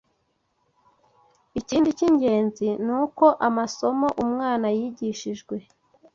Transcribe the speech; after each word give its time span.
Ikindi 1.59 1.89
cy’ingenzi 1.97 2.67
ni 2.85 2.93
uko 3.01 3.25
amasomo 3.47 4.07
umwana 4.23 4.67
yigishijwe 4.77 5.55